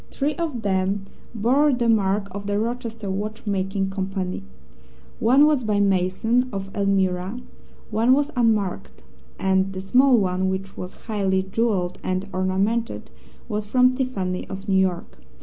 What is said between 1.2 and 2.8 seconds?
bore the mark of the